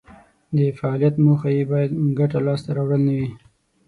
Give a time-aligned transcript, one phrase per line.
[0.55, 3.29] د فعالیت موخه یې باید ګټه لاس ته راوړل نه وي.